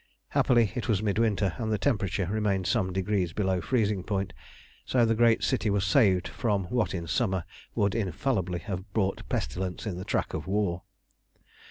[0.29, 5.05] Happily it was midwinter, and the temperature remained some degrees below freezing point, and so
[5.05, 7.43] the great city was saved from what in summer
[7.75, 10.81] would infallibly have brought pestilence in the track of war.